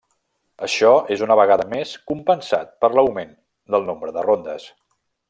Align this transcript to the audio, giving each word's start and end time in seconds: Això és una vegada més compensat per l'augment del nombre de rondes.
Això 0.67 0.87
és 1.15 1.21
una 1.25 1.35
vegada 1.41 1.67
més 1.75 1.93
compensat 2.11 2.73
per 2.85 2.91
l'augment 2.97 3.37
del 3.75 3.87
nombre 3.91 4.15
de 4.17 4.25
rondes. 4.29 4.67